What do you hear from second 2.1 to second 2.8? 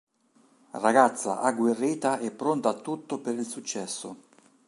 e pronta a